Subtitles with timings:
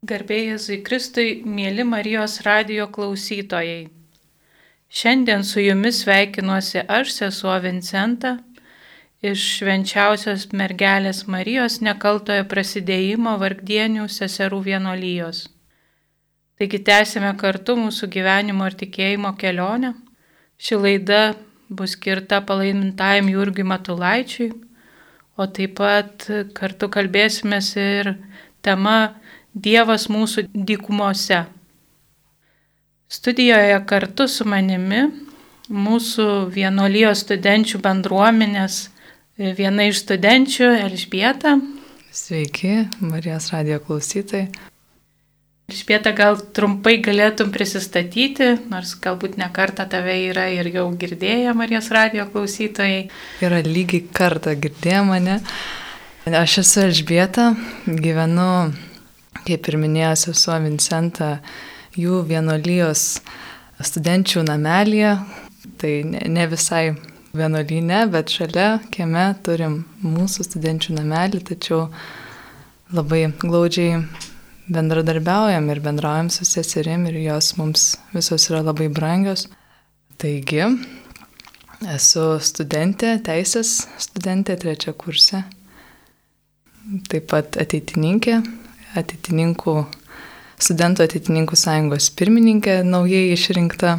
[0.00, 3.90] Garbėjai Kristui, mėly Marijos radio klausytojai.
[4.88, 8.38] Šiandien su jumis sveikinuosi aš, sesuo Vincenta,
[9.20, 15.42] iš švenčiausios mergelės Marijos nekaltojo prasidėjimo vargdienių seserų vienolyjos.
[16.56, 19.92] Taigi tęsime kartu mūsų gyvenimo ir tikėjimo kelionę.
[20.56, 21.22] Ši laida
[21.68, 24.52] bus skirta palaimintajam Jurgiui Matulaičiui,
[25.36, 28.16] o taip pat kartu kalbėsime ir
[28.64, 29.19] tema
[29.54, 31.44] Dievas mūsų dykumose.
[33.10, 35.08] Studijoje kartu su manimi
[35.70, 38.84] mūsų vienolyjos studenčių bendruomenės
[39.36, 41.56] viena iš studenčių Elžbieta.
[42.10, 44.48] Sveiki, Marijos radio klausytojai.
[45.70, 51.92] Elžbieta, gal trumpai galėtum prisistatyti, nors galbūt ne kartą tave yra ir jau girdėję Marijos
[51.94, 53.08] radio klausytojai.
[53.42, 55.40] Yra lygiai kartą girdėję mane.
[56.26, 57.52] Aš esu Elžbieta,
[57.86, 58.50] gyvenu
[59.46, 61.38] kaip ir minėjo sesuo Vincenta,
[61.98, 63.20] jų vienolyjos
[63.80, 65.14] studenčių namelėje,
[65.80, 66.84] tai ne, ne visai
[67.36, 71.86] vienolyne, bet šalia kieme turim mūsų studenčių namelį, tačiau
[72.94, 74.00] labai glaudžiai
[74.70, 79.48] bendradarbiaujam ir bendraujam su seserim ir jos mums visos yra labai brangios.
[80.20, 80.66] Taigi,
[81.94, 85.44] esu studentė, teisės studentė trečia kursė,
[87.08, 88.42] taip pat ateitininkė
[88.98, 89.76] ateitininkų,
[90.60, 93.98] studentų ateitininkų sąjungos pirmininkė naujai išrinkta.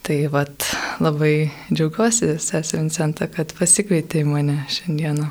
[0.00, 0.64] Tai vat
[1.02, 5.28] labai džiaugiuosi, sesė Vincenta, kad pasikvietė mane šiandieną.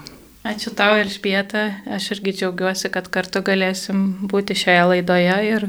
[0.49, 1.65] Ačiū tau, Elžbieta.
[1.97, 5.65] Aš irgi džiaugiuosi, kad kartu galėsim būti šioje laidoje ir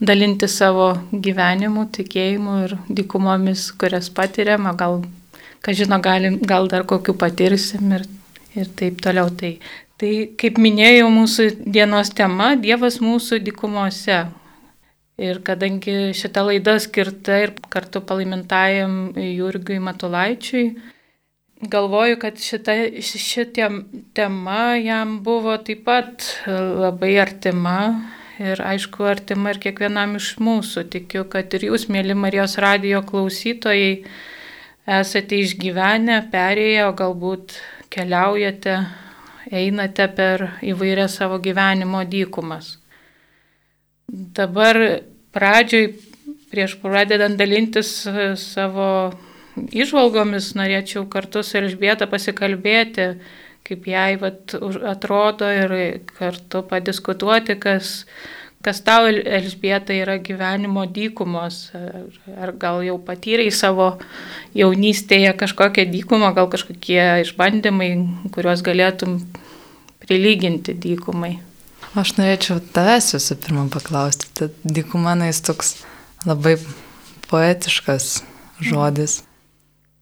[0.00, 5.02] dalinti savo gyvenimu, tikėjimu ir dykumomis, kurias patiriam, o gal,
[5.60, 8.06] ką žino, galim, gal dar kokiu patirsim ir,
[8.56, 9.28] ir taip toliau.
[9.36, 9.52] Tai
[9.96, 14.26] Tai kaip minėjau, mūsų dienos tema- Dievas mūsų dikumose.
[15.16, 20.66] Ir kadangi šita laida skirta ir kartu palaimintajam Jurgiui Matulaičiui,
[21.72, 23.70] galvoju, kad šita, šitė
[24.12, 27.78] tema jam buvo taip pat labai artima.
[28.36, 30.84] Ir aišku, artima ir kiekvienam iš mūsų.
[30.92, 34.04] Tikiu, kad ir jūs, mėly Marijos radio klausytojai,
[35.00, 37.56] esate išgyvenę, perėję, o galbūt
[37.88, 39.05] keliaujate
[39.52, 42.76] einate per įvairias savo gyvenimo dykumas.
[44.06, 44.78] Dabar
[45.34, 45.90] pradžioj,
[46.50, 47.90] prieš pradedant dalintis
[48.40, 48.88] savo
[49.56, 53.08] išvalgomis, norėčiau kartu su Elžbieta pasikalbėti,
[53.66, 54.54] kaip jai vat,
[54.86, 55.76] atrodo ir
[56.12, 58.04] kartu padiskutuoti, kas,
[58.66, 61.70] kas tau, Elžbieta, yra gyvenimo dykumos.
[62.34, 63.92] Ar gal jau patyrei savo
[64.58, 67.90] jaunystėje kažkokią dykumą, gal kažkokie išbandymai,
[68.34, 69.20] kuriuos galėtum
[70.02, 71.36] prilyginti dykumai.
[71.96, 74.28] Aš norėčiau tavęs visų pirma paklausti.
[74.36, 75.72] Tad dykuma, na, jis toks
[76.26, 76.56] labai
[77.30, 78.18] poetiškas
[78.60, 79.20] žodis.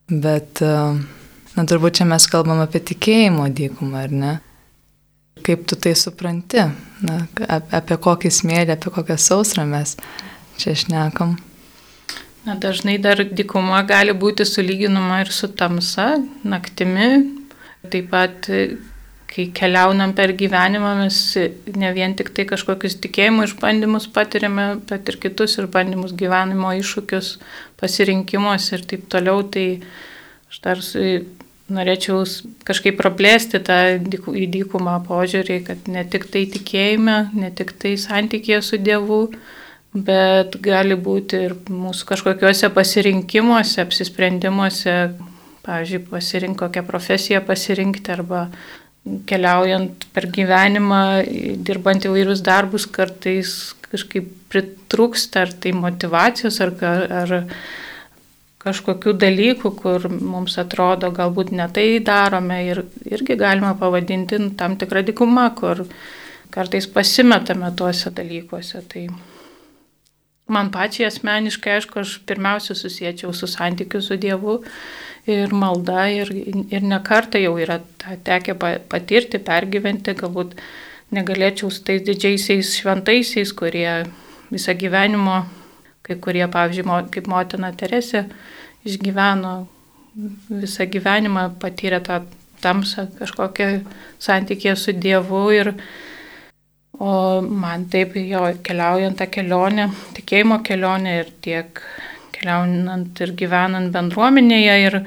[0.08, 4.32] Bet, na, turbūt čia mes kalbam apie tikėjimo dykumą, ar ne?
[5.42, 6.62] Kaip tu tai supranti?
[7.04, 7.18] Na,
[7.74, 9.96] apie kokį smėlį, apie kokią sausrą mes
[10.60, 11.34] čia šnekam.
[12.44, 17.08] Na, dažnai dar dykuma gali būti sulyginama ir su tamsa, naktimi.
[17.90, 18.48] Taip pat
[19.34, 21.16] kai keliaunam per gyvenimą, mes
[21.74, 27.30] ne vien tik tai kažkokius tikėjimo išbandymus patiriame, bet ir kitus išbandymus, gyvenimo iššūkius,
[27.80, 29.42] pasirinkimus ir taip toliau.
[29.50, 29.66] Tai
[30.52, 30.84] aš dar
[31.72, 32.24] norėčiau
[32.68, 38.60] kažkaip praplėsti tą į dykumą požiūrį, kad ne tik tai tikėjime, ne tik tai santykėje
[38.64, 39.22] su Dievu,
[39.94, 44.96] bet gali būti ir mūsų kažkokiuose pasirinkimuose, apsisprendimuose,
[45.64, 48.48] pavyzdžiui, pasirinkti kokią profesiją pasirinkti arba
[49.28, 51.00] keliaujant per gyvenimą,
[51.64, 56.72] dirbant įvairius darbus, kartais kažkaip pritrūksta ar tai motivacijos, ar,
[57.22, 57.34] ar
[58.64, 65.04] kažkokių dalykų, kur mums atrodo galbūt ne tai darome ir irgi galima pavadinti tam tikrą
[65.04, 65.84] dikumą, kur
[66.54, 68.80] kartais pasimetame tuose dalykuose.
[68.88, 69.06] Tai
[70.48, 74.60] man pačiai asmeniškai, aišku, aš pirmiausia susiečiau su santykiu su Dievu
[75.26, 77.80] ir malda ir, ir nekarta jau yra
[78.24, 78.56] tekę
[78.88, 80.56] patirti, pergyventi, galbūt
[81.14, 84.04] negalėčiau su tais didžiaisiais šventaisiais, kurie
[84.52, 85.42] visą gyvenimo,
[86.04, 88.26] kai kurie, pavyzdžiui, kaip motina Teresė,
[88.84, 89.54] išgyveno
[90.48, 92.22] visą gyvenimą, patyrė tą
[92.64, 93.68] tamsą, kažkokią
[94.22, 95.74] santykį su Dievu ir
[96.98, 101.80] O man taip jo keliaujant tą kelionę, tikėjimo kelionę ir tiek
[102.36, 104.98] keliaujant ir gyvenant bendruomenėje ir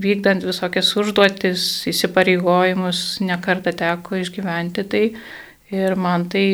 [0.00, 5.04] vykdant visokias užduotis, įsipareigojimus, nekartą teko išgyventi tai
[5.72, 6.46] ir man tai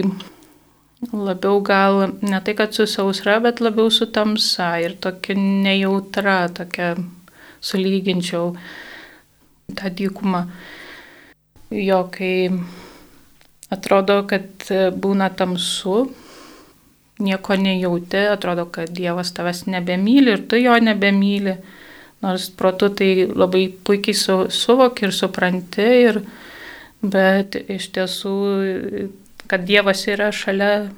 [1.10, 6.94] labiau gal ne tai, kad su sausra, bet labiau su tamsa ir tokia nejautra, tokia
[7.60, 8.54] sulyginčiau
[9.74, 10.46] tą dykumą.
[11.72, 12.50] Jo, kai
[13.72, 16.12] atrodo, kad būna tamsu,
[17.22, 21.56] nieko nejauti, atrodo, kad Dievas tavęs nebemyli ir tu jo nebemyli.
[22.22, 26.20] Nors protu tai labai puikiai su, suvoki ir supranti, ir,
[27.02, 28.34] bet iš tiesų
[29.50, 30.90] kad Dievas yra šalia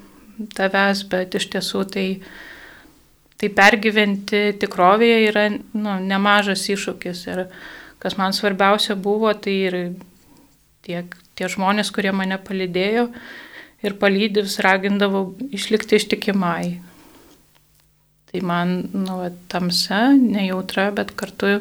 [0.56, 2.06] tavęs, bet iš tiesų tai,
[3.40, 7.24] tai pergyventi tikrovėje yra nu, nemažas iššūkis.
[7.30, 7.44] Ir
[8.02, 9.78] kas man svarbiausia buvo, tai ir
[10.84, 13.08] tiek tie žmonės, kurie mane palydėjo
[13.84, 16.78] ir palydė vis ragindavo išlikti ištikimai.
[18.30, 19.20] Tai man, nu,
[19.50, 21.60] tamsa, nejautra, bet kartu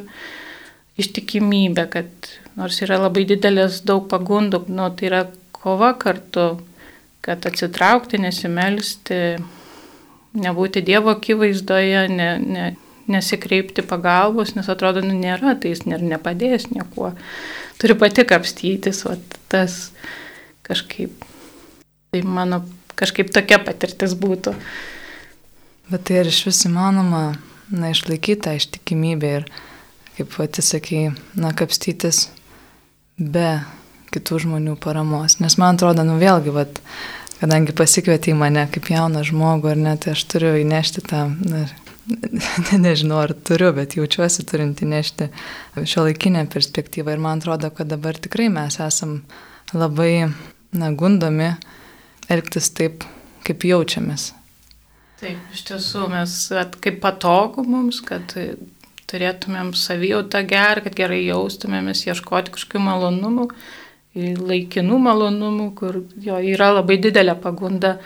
[0.97, 6.55] ištikimybė, kad nors yra labai didelės daug pagundų, nu, tai yra kova kartu
[7.23, 9.19] kad atsitraukti, nesimelsti,
[10.35, 12.65] nebūti Dievo akivaizdoje, ne, ne,
[13.07, 17.13] nesikreipti pagalbos, nes atrodo, nu, nėra, tai jis ir nepadės niekuo.
[17.79, 19.15] Turi pati kapstytis, o
[19.51, 19.93] tas
[20.67, 21.23] kažkaip,
[22.11, 22.63] tai mano
[22.99, 24.55] kažkaip tokia patirtis būtų.
[25.91, 27.23] Bet tai ir iš vis įmanoma,
[27.71, 29.47] na, išlaikyti tą ištikimybę ir,
[30.17, 31.05] kaip pati sakai,
[31.39, 32.27] na, kapstytis
[33.19, 33.61] be
[34.13, 35.39] kitų žmonių paramos.
[35.43, 36.81] Nes man atrodo, nu vėlgi, vat,
[37.39, 41.65] kadangi pasikvietė į mane kaip jauną žmogų, ar ne, tai aš turiu įnešti tą, na,
[42.67, 45.29] ne, nežinau ar turiu, bet jaučiuosi turint įnešti
[45.89, 47.15] šio laikinę perspektyvą.
[47.15, 49.21] Ir man atrodo, kad dabar tikrai mes esam
[49.73, 50.29] labai,
[50.75, 51.53] na, gundomi
[52.31, 53.07] elgtis taip,
[53.47, 54.31] kaip jaučiamės.
[55.23, 56.37] Taip, iš tiesų mes,
[56.83, 58.33] kaip patogu mums, kad
[59.13, 63.47] turėtumėm savijautą gerą, kad gerai jaustumėmės, ieškoti kažkokių malonumų
[64.15, 67.97] laikinų malonumų, kur jo yra labai didelė pagunda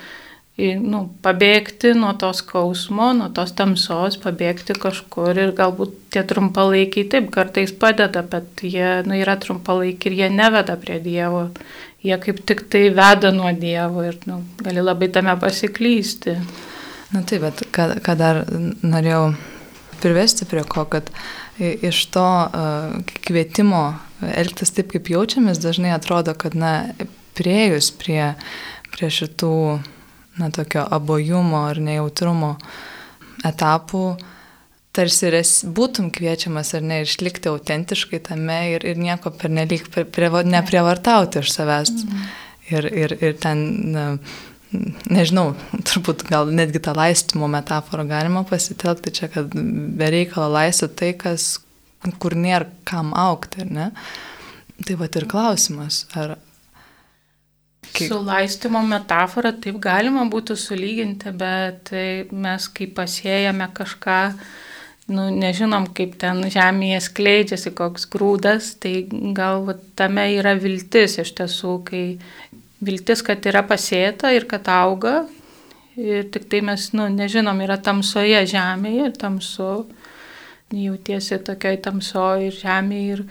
[0.58, 7.28] nu, pabėgti nuo tos skausmo, nuo tos tamsos, pabėgti kažkur ir galbūt tie trumpalaikiai taip
[7.34, 11.48] kartais padeda, bet jie nu, yra trumpalaikiai ir jie neveda prie Dievo.
[12.02, 16.38] Jie kaip tik tai veda nuo Dievo ir nu, gali labai tame pasiklysti.
[17.14, 18.42] Na taip, bet ką, ką dar
[18.82, 19.30] norėjau
[20.02, 21.10] privesti prie ko, kad
[21.58, 23.82] iš to uh, kvietimo
[24.22, 26.90] elgtis taip, kaip jaučiamės, dažnai atrodo, kad, na,
[27.38, 28.34] priejus prie,
[28.94, 29.54] prie šitų,
[30.40, 32.56] na, tokio abojumo ar nejautrumo
[33.46, 34.04] etapų,
[34.98, 40.30] tarsi res, būtum kviečiamas ar ne išlikti autentiškai tame ir, ir nieko pernelyg prie, prie,
[40.50, 41.94] neprievartauti iš savęs.
[42.02, 42.28] Mhm.
[42.68, 43.60] Ir, ir, ir ten,
[43.94, 44.08] na,
[44.72, 45.52] nežinau,
[45.88, 49.54] turbūt gal netgi tą laistymo metaforą galima pasitelkti čia, kad
[49.98, 51.48] bereikalo laistyti tai, kas,
[52.20, 53.88] kur nėra kam aukti, ar ne?
[54.86, 56.36] Tai va ir klausimas, ar...
[57.88, 58.10] Kaip...
[58.10, 61.90] Su laistimo metafora taip galima būtų sulyginti, bet
[62.30, 64.18] mes kai pasėjame kažką,
[65.08, 71.32] nu, nežinom, kaip ten žemėje skleidžiasi koks grūdas, tai gal va, tame yra viltis iš
[71.38, 72.04] tiesų, kai
[72.84, 75.22] viltis, kad yra pasėta ir kad auga.
[75.98, 79.70] Ir tik tai mes, nu, nežinom, yra tamsoje žemėje ir tamsu,
[80.70, 83.22] jautiesi tokioj tamsoje ir žemėje ir,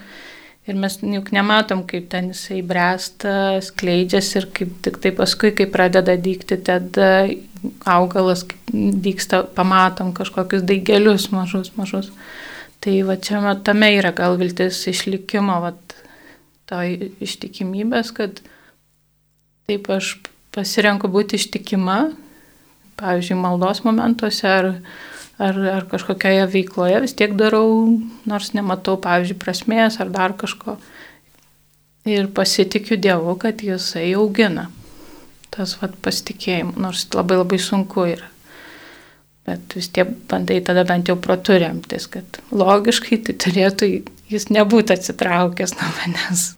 [0.68, 3.32] ir mes juk nematom, kaip ten jisai bręsta,
[3.64, 7.08] skleidžiasi ir kaip tik tai paskui, kai pradeda dykti, tada
[7.88, 12.12] augalas dyksta, pamatom kažkokius daigelius mažus, mažus.
[12.84, 15.72] Tai va čia tame yra gal viltis išlikimo, va,
[16.68, 16.84] to
[17.24, 18.44] ištikimybės, kad
[19.68, 20.14] Taip aš
[20.56, 21.98] pasirenku būti ištikima,
[22.96, 24.68] pavyzdžiui, maldos momentuose ar,
[25.36, 27.68] ar, ar kažkokioje veikloje vis tiek darau,
[28.24, 30.78] nors nematau, pavyzdžiui, prasmės ar dar kažko.
[32.08, 34.70] Ir pasitikiu Dievu, kad Jisai augina
[35.52, 38.32] tas vat, pasitikėjimas, nors labai labai sunku yra.
[39.44, 43.90] Bet vis tiek bandai tada bent jau proturėmtis, kad logiškai tai turėtų
[44.32, 46.54] jis nebūti atsitraukęs nuo manęs.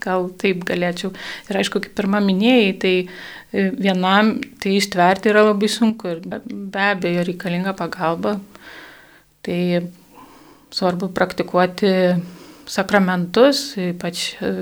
[0.00, 1.12] Gal taip galėčiau.
[1.50, 6.40] Ir aišku, kaip pirmą minėjai, tai e, vienam tai ištverti yra labai sunku ir be,
[6.46, 8.38] be abejo reikalinga pagalba.
[9.44, 9.60] Tai
[10.74, 11.94] svarbu praktikuoti
[12.70, 14.52] sakramentus, ypač e,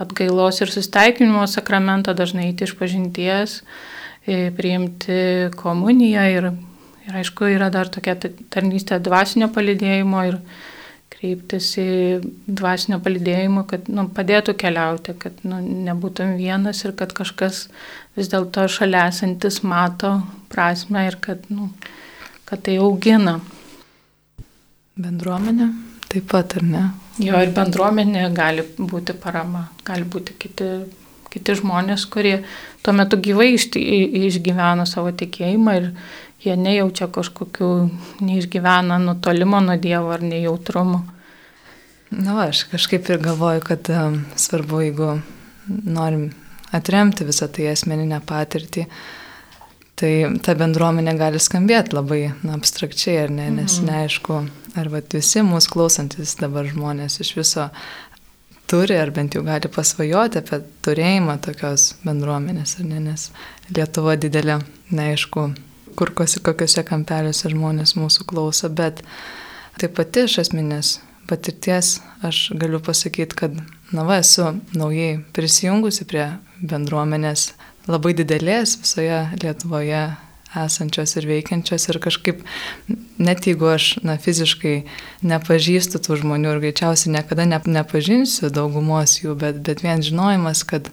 [0.00, 3.60] atgailos ir sustaikinimo sakramentą, dažnai eiti iš pažinties,
[4.26, 6.50] e, priimti komuniją ir,
[7.06, 10.40] ir aišku, yra dar tokia tarnystė dvasinio palidėjimo ir
[11.20, 11.90] kreiptis į
[12.48, 17.66] dvasinio palidėjimo, kad nu, padėtų keliauti, kad nu, nebūtum vienas ir kad kažkas
[18.16, 20.16] vis dėlto šalia esantis mato
[20.52, 21.68] prasme ir kad, nu,
[22.48, 23.38] kad tai augina.
[25.00, 25.68] Bendruomenė
[26.10, 26.86] taip pat, ar ne?
[27.20, 30.72] Jo, ir bendruomenė gali būti parama, gali būti kiti
[31.30, 32.40] kiti žmonės, kurie
[32.82, 35.84] tuo metu gyvai išgyveno savo tikėjimą ir
[36.40, 37.70] jie nejaučia kažkokių,
[38.24, 41.02] neišgyvena nutolimo nuo Dievo ar nejautrumo.
[42.10, 45.10] Na, va, aš kažkaip ir galvoju, kad um, svarbu, jeigu
[45.68, 46.30] norim
[46.74, 48.86] atremti visą tai asmeninę patirtį,
[50.00, 53.90] tai ta bendruomenė gali skambėti labai na, abstrakčiai, ar ne, nes mhm.
[53.90, 54.40] neaišku,
[54.80, 57.68] ar va, visi mūsų klausantis dabar žmonės iš viso
[58.70, 63.30] turi, ar bent jau gali pasvajoti apie turėjimą tokios bendruomenės, ar ne, nes
[63.70, 64.58] Lietuva didelė,
[64.90, 65.50] neaišku,
[65.96, 69.02] kur kokiuose kampeliuose žmonės mūsų klauso, bet
[69.80, 70.98] taip pati iš asmenės
[71.30, 73.60] patirties aš galiu pasakyti, kad,
[73.94, 76.26] na va, esu naujai prisijungusi prie
[76.60, 77.52] bendruomenės
[77.90, 80.02] labai didelės visoje Lietuvoje
[80.56, 82.40] esančios ir veikiančios ir kažkaip,
[83.22, 84.80] net jeigu aš na, fiziškai
[85.30, 90.90] nepažįstu tų žmonių ir greičiausiai niekada ne, nepažinsiu daugumos jų, bet, bet vien žinojimas, kad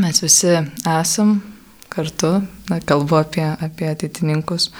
[0.00, 1.38] mes visi esam
[1.90, 4.70] kartu, na, kalbu apie, apie ateitininkus.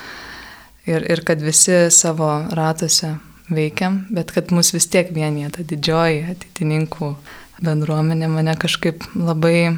[0.88, 3.16] Ir, ir kad visi savo ratuose
[3.50, 7.14] veikiam, bet kad mus vis tiek vienyje ta didžioji ateitininkų
[7.60, 9.74] bendruomenė mane kažkaip labai,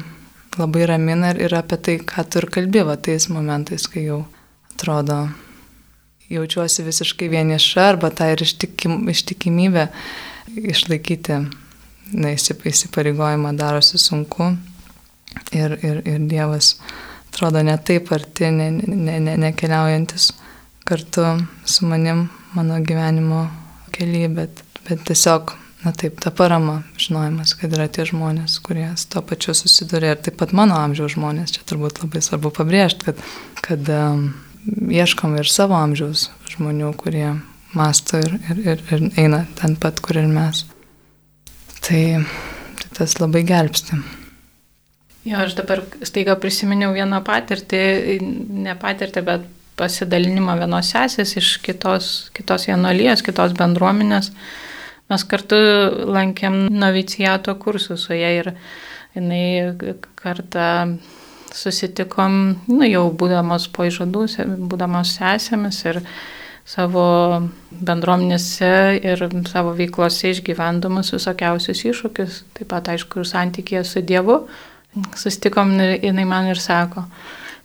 [0.57, 4.23] labai ramina ir apie tai, ką tu ir kalbėva tais momentais, kai jau
[4.71, 5.25] atrodo
[6.31, 9.87] jaučiuosi visiškai vieniša arba tą ir ištikim, ištikimybę
[10.73, 11.39] išlaikyti
[12.13, 14.53] na, įsipareigojimą darosi sunku.
[15.53, 16.75] Ir, ir, ir Dievas
[17.33, 20.43] atrodo ne taip arti, nekeliaujantis ne, ne, ne
[20.83, 21.21] kartu
[21.65, 23.49] su manim mano gyvenimo
[23.91, 29.09] kelyje, bet, bet tiesiog, na taip, ta parama, žinojimas, kad yra tie žmonės, kurie su
[29.11, 33.23] to pačiu susiduria ir taip pat mano amžiaus žmonės, čia turbūt labai svarbu pabrėžti, kad,
[33.63, 34.27] kad um,
[34.91, 37.29] ieškom ir savo amžiaus žmonių, kurie
[37.73, 40.65] masto ir, ir, ir, ir eina ten pat, kur ir mes.
[41.83, 42.03] Tai,
[42.79, 44.22] tai tas labai gelbsti.
[45.23, 47.83] Jo, aš dabar staiga prisiminiau vieną patirtį,
[48.65, 49.45] ne patirtį, bet
[49.79, 54.33] pasidalinimą vienos sesės iš kitos, kitos vienolyjos, kitos bendruomenės.
[55.11, 55.57] Mes kartu
[56.11, 58.51] lankėm novicijato kursus su ja ir
[59.15, 59.73] jinai
[60.19, 60.97] kartą
[61.53, 62.37] susitikom,
[62.67, 64.25] nu, jau būdamos po išžadų,
[64.71, 66.01] būdamos sesėmis ir
[66.65, 67.05] savo
[67.71, 74.41] bendruomenėse ir savo veiklose išgyvendamas visokiausius iššūkius, taip pat aišku ir santykėje su Dievu.
[75.17, 77.07] Sustikom ir jinai man ir sako,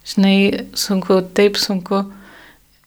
[0.08, 2.00] žinai, sunku, taip sunku,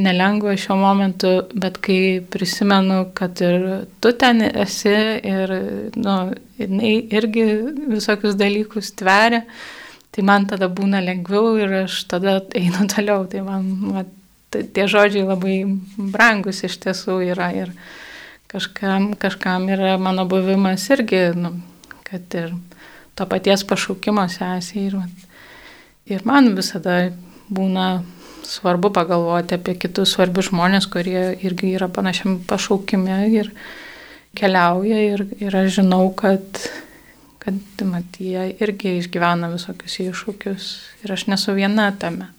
[0.02, 3.68] nelengva šiuo momentu, bet kai prisimenu, kad ir
[4.02, 4.96] tu ten esi
[5.34, 5.54] ir,
[5.96, 6.16] nu,
[6.58, 7.46] jinai irgi
[7.92, 9.44] visokius dalykus tveria,
[10.12, 13.28] tai man tada būna lengviau ir aš tada einu toliau.
[13.32, 14.10] Tai man, man
[14.52, 15.62] tie žodžiai labai
[16.12, 17.72] brangus iš tiesų yra ir
[18.52, 21.56] kažkam, kažkam yra mano buvimas irgi, nu,
[22.08, 22.52] kad ir
[23.15, 24.88] to paties pašaukimo sesiai.
[24.88, 24.98] Ir,
[26.10, 27.12] Ir man visada
[27.51, 28.01] būna
[28.48, 33.51] svarbu pagalvoti apie kitus svarbius žmonės, kurie irgi yra panašiam pašaukime ir
[34.36, 36.41] keliauja ir, ir aš žinau, kad,
[37.44, 40.70] kad mat, jie irgi išgyvena visokius iššūkius
[41.06, 42.32] ir aš nesu viena tame.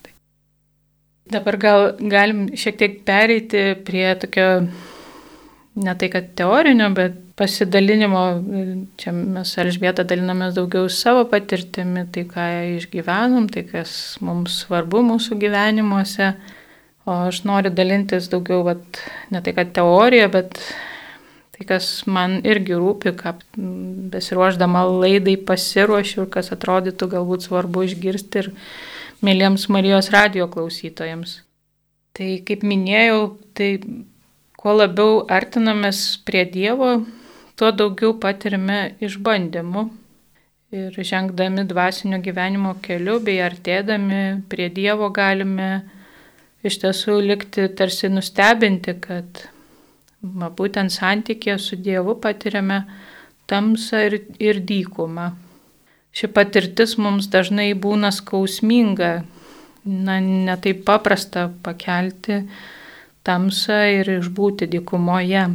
[1.33, 4.67] Dabar gal galim šiek tiek pereiti prie tokio,
[5.75, 8.23] ne tai kad teorinio, bet pasidalinimo,
[9.01, 15.39] čia mes Elžbieta dalinamės daugiau savo patirtimi, tai ką išgyvenom, tai kas mums svarbu mūsų
[15.43, 16.35] gyvenimuose.
[17.03, 19.01] O aš noriu dalintis daugiau, vat,
[19.35, 20.61] ne tai kad teorija, bet
[21.57, 23.35] tai, kas man irgi rūpi, ką
[24.13, 28.53] besiruoždama laidai pasiruošiu ir kas atrodytų galbūt svarbu išgirsti ir
[29.25, 31.41] mėlyms Marijos radio klausytojams.
[32.13, 33.73] Tai kaip minėjau, tai
[34.63, 36.93] kuo labiau artinamės prie Dievo,
[37.59, 39.83] tuo daugiau patirime išbandymų
[40.73, 45.83] ir žengdami dvasinio gyvenimo keliu bei artėdami prie Dievo galime
[46.63, 49.43] iš tiesų likti tarsi nustebinti, kad
[50.23, 52.85] va, būtent santykė su Dievu patiriame
[53.51, 55.33] tamsą ir, ir dykumą.
[56.15, 59.11] Ši patirtis mums dažnai būna skausminga,
[59.85, 62.45] na, netaip paprasta pakelti
[63.27, 65.47] tamsą ir išbūti dykumoje.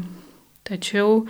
[0.68, 1.24] Tačiau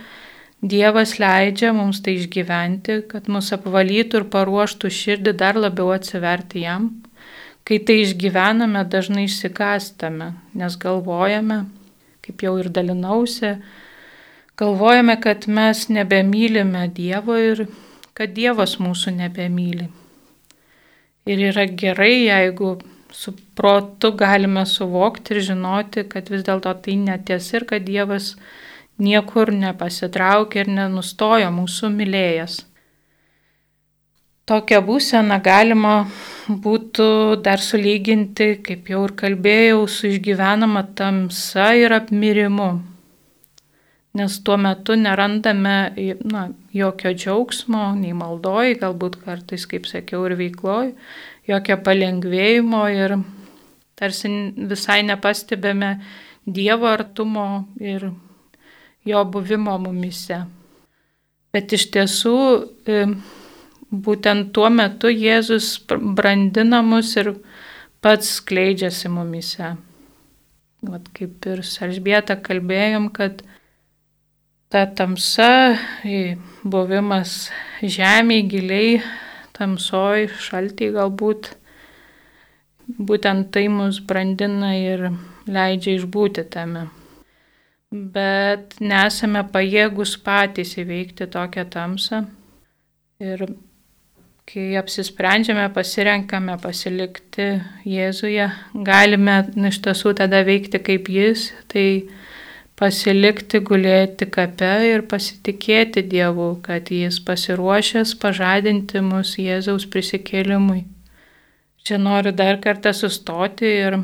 [0.58, 6.88] Dievas leidžia mums tai išgyventi, kad mus apvalytų ir paruoštų širdį dar labiau atsiverti jam.
[7.62, 11.60] Kai tai išgyvename, dažnai išsigastame, nes galvojame,
[12.26, 13.52] kaip jau ir dalinausi,
[14.58, 17.68] galvojame, kad mes nebemylime Dievo ir
[18.18, 19.86] kad Dievas mūsų nebemyli.
[21.28, 22.78] Ir yra gerai, jeigu
[23.12, 28.34] su protu galime suvokti ir žinoti, kad vis dėlto tai netiesa ir kad Dievas
[28.98, 32.64] niekur nepasitraukė ir nenustojo mūsų mylėjas.
[34.48, 35.94] tokią būseną galima
[36.48, 37.08] būtų
[37.44, 42.70] dar sulyginti, kaip jau ir kalbėjau, su išgyvenama tamsa ir apmirimu.
[44.18, 45.74] Nes tuo metu nerandame
[46.24, 50.94] na, jokio džiaugsmo, nei maldoj, galbūt kartais, kaip sakiau, ir veikloj,
[51.48, 53.18] jokio palengvėjimo ir
[53.98, 54.30] tarsi
[54.70, 55.98] visai nepastebėme
[56.48, 58.06] Dievo artumo ir
[59.04, 60.38] jo buvimo mumise.
[61.52, 62.36] Bet iš tiesų
[62.88, 63.02] e,
[63.92, 67.34] būtent tuo metu Jėzus brandina mus ir
[68.00, 69.74] pats skleidžiasi mumise.
[70.88, 73.42] Vat kaip ir Saržbieta kalbėjom, kad
[74.72, 75.76] ta tamsa,
[76.62, 77.48] buvimas
[77.82, 79.00] žemėje giliai,
[79.58, 81.52] tamsoj, šaltiai galbūt,
[82.98, 85.10] būtent tai mus brandina ir
[85.48, 86.88] leidžia išbūti tame.
[87.90, 92.26] Bet nesame pajėgus patys įveikti tokią tamsą.
[93.18, 93.46] Ir
[94.48, 97.48] kai apsisprendžiame, pasirenkame pasilikti
[97.88, 98.46] Jėzuje,
[98.86, 101.86] galime iš tiesų tada veikti kaip Jis, tai
[102.78, 110.84] pasilikti gulėti kape ir pasitikėti Dievu, kad Jis pasiruošęs pažadinti mus Jėzaus prisikėlimui.
[111.82, 113.98] Čia noriu dar kartą sustoti ir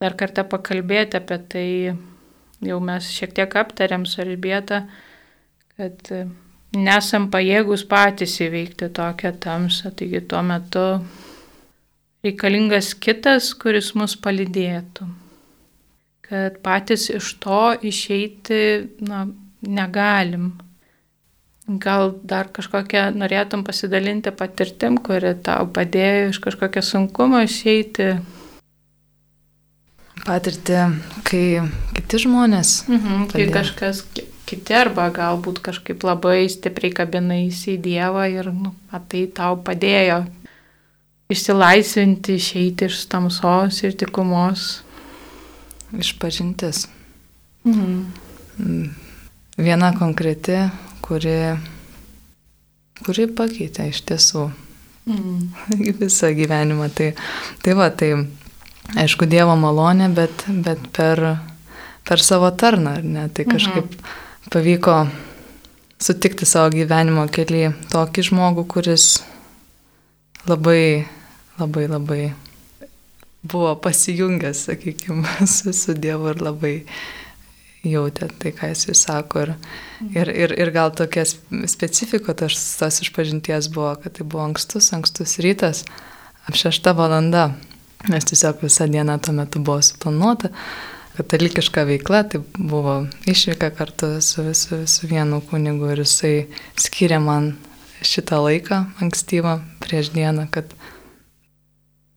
[0.00, 1.68] dar kartą pakalbėti apie tai,
[2.64, 4.84] jau mes šiek tiek aptarėm su Elbieta,
[5.76, 6.12] kad
[6.74, 10.86] nesam pajėgus patys įveikti tokią tamsą, taigi tuo metu
[12.24, 15.23] reikalingas kitas, kuris mus palydėtų.
[16.24, 18.60] Kad patys iš to išeiti
[19.04, 19.26] na,
[19.60, 20.54] negalim.
[21.64, 28.10] Gal dar kažkokią norėtum pasidalinti patirtim, kuri tau padėjo iš kažkokio sunkumo išeiti,
[30.24, 30.78] patirtį,
[31.26, 31.44] kai
[31.96, 32.76] kiti žmonės.
[32.88, 34.04] Mhm, kai kažkas
[34.48, 38.74] kiti arba galbūt kažkaip labai stipriai kabinais į Dievą ir nu,
[39.08, 40.24] tai tau padėjo
[41.32, 44.83] išsilaisvinti, išeiti iš tamsos ir tikumos.
[46.00, 46.86] Išpažintis.
[47.64, 48.04] Mhm.
[48.58, 48.90] Mm.
[49.56, 50.56] Viena konkreti,
[51.02, 51.54] kuri,
[53.04, 54.48] kuri pakeitė iš tiesų
[55.06, 55.36] mhm.
[56.00, 56.90] visą gyvenimą.
[56.94, 57.12] Tai,
[57.62, 58.12] tai va, tai
[58.98, 61.22] aišku, Dievo malonė, bet, bet per,
[62.06, 63.28] per savo tarną, ar ne?
[63.34, 64.16] Tai kažkaip mhm.
[64.54, 64.98] pavyko
[66.04, 69.22] sutikti savo gyvenimo kelyje tokį žmogų, kuris
[70.50, 71.06] labai,
[71.60, 72.22] labai, labai
[73.44, 76.74] buvo pasijungęs, sakykime, su, su Dievu ir labai
[77.84, 79.44] jautė tai, ką jis sako.
[79.44, 80.16] Ir, mhm.
[80.16, 85.38] ir, ir, ir gal tokia specifika tos, tos išpažinties buvo, kad tai buvo ankstus, ankstus
[85.44, 85.84] rytas,
[86.48, 87.52] ap šešta valanda.
[88.04, 90.50] Nes tiesiog visą dieną tuo metu buvo suplanuota
[91.14, 96.34] katalikiška veikla, tai buvo išvyka kartu su, su, su vienu kunigu ir jisai
[96.80, 97.54] skiria man
[98.04, 100.74] šitą laiką ankstyvą prieš dieną, kad,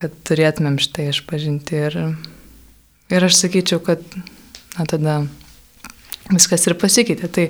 [0.01, 1.81] kad turėtumėm štai išpažinti.
[1.89, 1.97] Ir,
[3.13, 4.03] ir aš sakyčiau, kad
[4.77, 5.17] na, tada
[6.29, 7.31] viskas ir pasikeitė.
[7.33, 7.49] Tai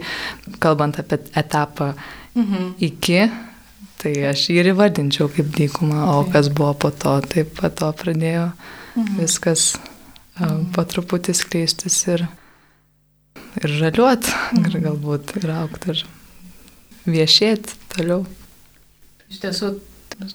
[0.64, 1.94] kalbant apie etapą
[2.38, 2.74] mhm.
[2.88, 3.28] iki
[3.98, 7.90] Tai aš jį ir įvardinčiau kaip dykumą, o kas buvo po to, taip po to
[7.98, 9.16] pradėjo mhm.
[9.24, 9.72] viskas
[10.38, 10.68] mhm.
[10.76, 12.28] po truputį skleistis ir,
[13.58, 14.68] ir žaliuot, mhm.
[14.70, 16.04] ir galbūt ir aukti, ir
[17.10, 18.22] viešėti toliau.
[19.32, 19.72] Iš tiesų,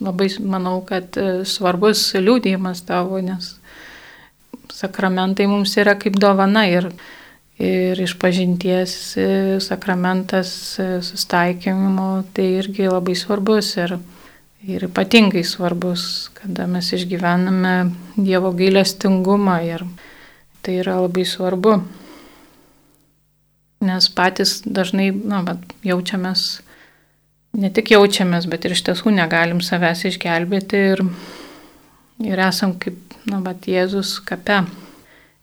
[0.00, 3.56] labai manau, kad e, svarbus liūdėjimas tavo, nes
[4.72, 6.88] sakramentai mums yra kaip dovana ir
[7.62, 9.26] ir išpažinties e,
[9.60, 13.98] sakramentas e, sustaikymo, tai irgi labai svarbus ir,
[14.66, 19.86] ir ypatingai svarbus, kada mes išgyvename Dievo gailestingumą ir
[20.62, 21.78] tai yra labai svarbu.
[23.82, 25.42] Nes patys dažnai na,
[25.86, 26.61] jaučiamės,
[27.52, 31.04] ne tik jaučiamės, bet ir iš tiesų negalim savęs išgelbėti ir,
[32.24, 34.62] ir esam kaip, na, bet Jėzus kape.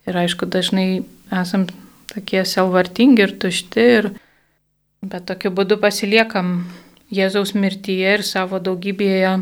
[0.10, 1.68] Ir aišku, dažnai esam
[2.10, 4.12] tokie selvartingi ir tušti, ir,
[5.06, 6.64] bet tokiu būdu pasiliekam
[7.14, 9.40] Jėzaus mirtyje ir savo daugybėje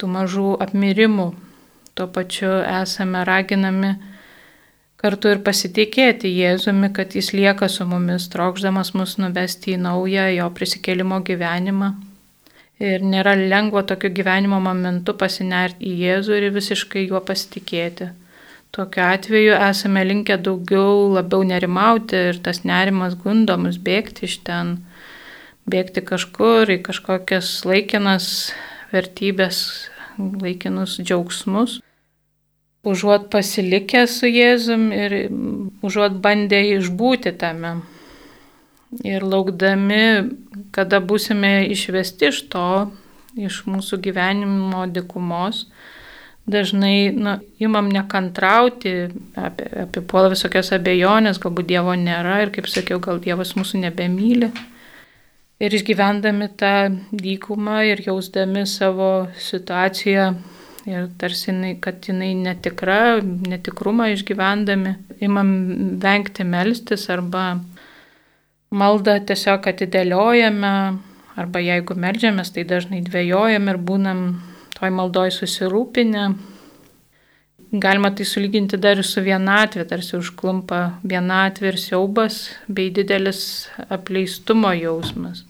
[0.00, 1.32] tų mažų apmirimų.
[1.94, 3.94] Tuo pačiu esame raginami
[5.04, 10.48] kartu ir pasitikėti Jėzumi, kad jis lieka su mumis, trokšdamas mus nuvesti į naują jo
[10.56, 11.90] prisikėlimo gyvenimą.
[12.80, 18.08] Ir nėra lengva tokiu gyvenimo momentu pasinerti į Jėzų ir visiškai juo pasitikėti.
[18.74, 24.78] Tokiu atveju esame linkę daugiau labiau nerimauti ir tas nerimas gundo mus bėgti iš ten,
[25.70, 28.26] bėgti kažkur į kažkokias laikinas
[28.90, 29.60] vertybės,
[30.18, 31.78] laikinus džiaugsmus.
[32.84, 35.14] Užuot pasilikę su Jėzum ir
[35.84, 37.78] užuot bandę išbūti tame.
[39.02, 40.04] Ir laukdami,
[40.74, 42.68] kada būsime išvesti iš to
[43.36, 45.64] iš mūsų gyvenimo dikumos,
[46.46, 48.94] dažnai na, imam nekantrauti,
[49.38, 54.52] apie, apipuola visokias abejonės, galbūt Dievo nėra ir, kaip sakiau, gal Dievas mūsų nebemyli.
[55.62, 60.32] Ir išgyvendami tą dykumą ir jausdami savo situaciją
[60.88, 64.94] ir tarsi, jinai, kad jinai netikra, netikrumą išgyvendami,
[65.24, 65.50] imam
[66.02, 67.54] vengti melstis arba
[68.74, 70.74] maldą tiesiog atidėliojame,
[71.40, 74.26] arba jeigu melžiamės, tai dažnai dvėjojam ir būnam
[74.76, 76.26] toj maldoj susirūpinę.
[77.74, 84.70] Galima tai sulyginti dar ir su vienatvė, tarsi užklumpa vienatvė ir siaubas, bei didelis apleistumo
[84.78, 85.42] jausmas.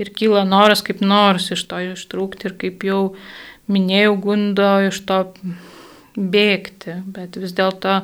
[0.00, 3.02] Ir kyla noras kaip nors iš to ištrūkti ir kaip jau
[3.72, 5.20] minėjau, gundo iš to
[6.16, 8.02] bėgti, bet vis dėlto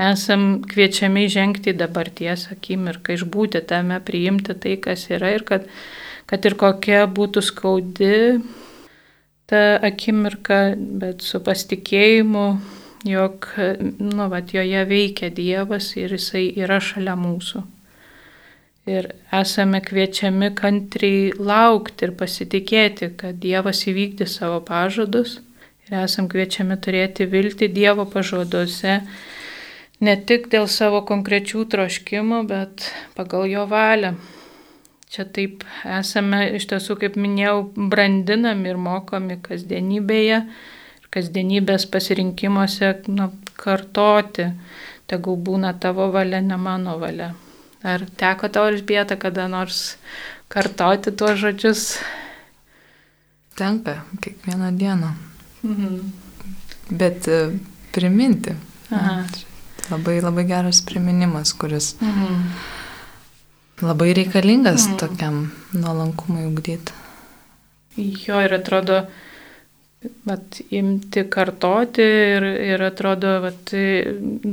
[0.00, 5.66] esam kviečiami žengti dabarties akimirką, išbūti tame, priimti tai, kas yra ir kad,
[6.30, 8.40] kad ir kokia būtų skaudi
[9.50, 12.46] ta akimirka, bet su pasitikėjimu,
[13.10, 13.50] jog
[13.98, 17.64] nu, vat, joje veikia Dievas ir Jisai yra šalia mūsų.
[18.90, 25.38] Ir esame kviečiami kantriai laukti ir pasitikėti, kad Dievas įvykdys savo pažadus.
[25.86, 29.00] Ir esame kviečiami turėti viltį Dievo pažaduose
[30.00, 34.14] ne tik dėl savo konkrečių troškimų, bet pagal jo valią.
[35.10, 35.64] Čia taip
[35.98, 40.44] esame iš tiesų, kaip minėjau, brandinami ir mokomi kasdienybėje
[41.10, 44.46] kasdienybės pasirinkimuose nu, kartoti,
[45.10, 47.32] tegul būna tavo valia, ne mano valia.
[47.82, 49.96] Ar teko tau išbėta kada nors
[50.52, 51.84] kartoti tuos žodžius?
[53.56, 55.14] Tenka, kiekvieną dieną.
[55.62, 56.12] Mhm.
[56.90, 57.40] Bet e,
[57.92, 58.56] priminti.
[58.90, 59.24] Aha.
[59.90, 62.44] Labai labai geras priminimas, kuris mhm
[63.80, 64.96] Labai reikalingas mm.
[65.00, 65.36] tokiam
[65.72, 66.92] nuolankumui ugdyti.
[67.96, 68.98] Jo ir atrodo,
[70.24, 73.72] vat, imti kartoti ir, ir atrodo, vat,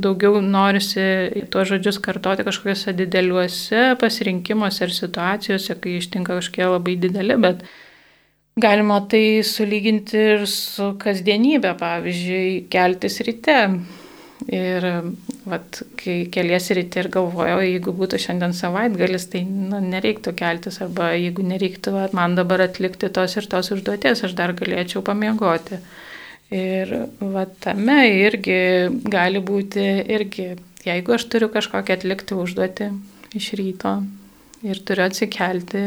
[0.04, 1.04] daugiau norisi
[1.52, 7.64] tuos žodžius kartoti kažkokiuose dideliuose pasirinkimuose ir situacijose, kai ištinka kažkokie labai dideli, bet
[8.60, 13.58] galima tai sulyginti ir su kasdienybė, pavyzdžiui, keltis ryte
[14.48, 14.84] Ir
[15.44, 21.10] vat, kai keliesi ryte ir galvojau, jeigu būtų šiandien savaitgalis, tai nu, nereiktų keltis, arba
[21.12, 25.82] jeigu nereiktų vat, man dabar atlikti tos ir tos užduoties, aš dar galėčiau pamiegoti.
[26.48, 28.60] Ir vat, tame irgi
[29.04, 29.84] gali būti,
[30.16, 30.54] irgi,
[30.88, 32.88] jeigu aš turiu kažkokią atlikti užduotį
[33.36, 33.98] iš ryto
[34.64, 35.82] ir turiu atsikelti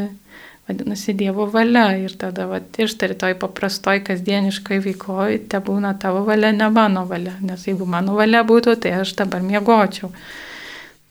[0.71, 6.53] vadinasi Dievo valia ir tada vat, ištari toj paprastoj kasdieniškai veikoj, te būna tavo valia,
[6.55, 10.11] ne mano valia, nes jeigu mano valia būtų, tai aš dabar miegočiau.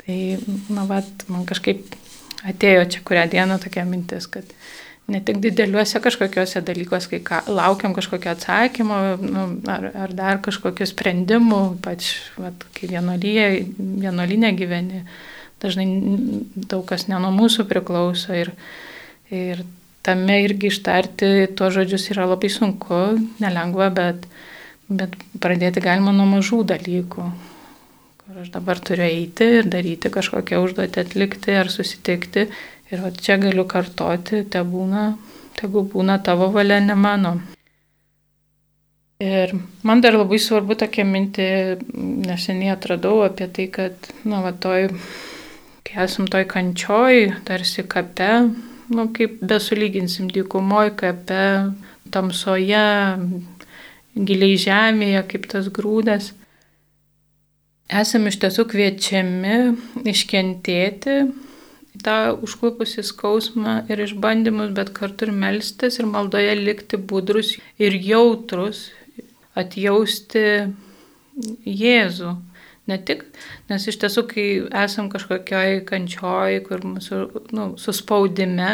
[0.00, 0.20] Tai,
[0.72, 1.94] na, vat, man kažkaip
[2.48, 4.48] atėjo čia kurią dieną tokia mintis, kad
[5.10, 10.88] ne tik dideliuose kažkokiuose dalykuose, kai ka, laukiam kažkokio atsakymo nu, ar, ar dar kažkokių
[10.88, 15.04] sprendimų, pač, vat, kai vienolinė gyveni,
[15.60, 15.88] dažnai
[16.70, 18.54] daug kas ne nuo mūsų priklauso ir,
[19.30, 19.62] Ir
[20.02, 22.98] tame irgi ištarti tuos žodžius yra labai sunku,
[23.42, 24.24] nelengva, bet,
[24.88, 27.26] bet pradėti galima nuo mažų dalykų,
[28.22, 32.48] kur aš dabar turiu eiti ir daryti kažkokią užduotį atlikti ar susitikti.
[32.90, 35.12] Ir va čia galiu kartoti, te būna,
[35.60, 37.36] tegu būna tavo valia, ne mano.
[39.22, 39.52] Ir
[39.86, 41.44] man dar labai svarbu tokia minti,
[42.26, 44.88] neseniai atradau apie tai, kad, na, va, toj,
[45.86, 48.32] kai esam toj kančioj, tarsi kape,
[48.90, 51.44] nu, kaip besulyginsim dykumoje, kape,
[52.11, 52.87] tamsoje,
[54.14, 56.33] giliai žemėje, kaip tas grūdas.
[57.90, 59.55] Esame iš tiesų kviečiami
[60.11, 61.16] iškentėti
[62.05, 68.88] tą užklupusi skausmą ir išbandymus, bet kartu ir melstis ir maldoje likti budrus ir jautrus,
[69.59, 70.46] atjausti
[71.64, 72.35] Jėzų
[72.90, 73.24] Ne tik,
[73.70, 74.46] nes iš tiesų, kai
[74.83, 77.20] esam kažkokioj kančioj, kur mūsų
[77.55, 78.70] nu, suspaudime,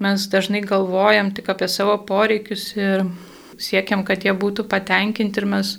[0.00, 3.04] mes dažnai galvojam tik apie savo poreikius ir
[3.58, 5.74] siekiam, kad jie būtų patenkinti ir mes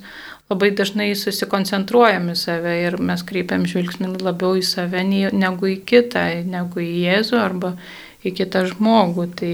[0.50, 6.26] labai dažnai susikoncentruojam į save ir mes kreipiam žvilgsnį labiau į save negu į kitą,
[6.46, 7.76] negu į Jėzų arba
[8.26, 9.28] į kitą žmogų.
[9.40, 9.54] Tai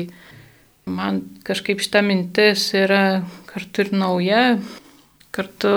[0.87, 4.43] man kažkaip šita mintis yra kartu ir nauja,
[5.35, 5.75] kartu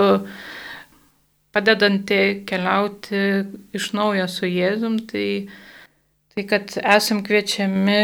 [1.55, 3.23] padedanti keliauti
[3.75, 5.49] iš naujo su Jėzum, tai,
[6.33, 8.01] tai kad esam kviečiami